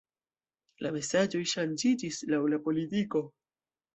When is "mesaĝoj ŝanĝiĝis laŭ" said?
0.95-2.39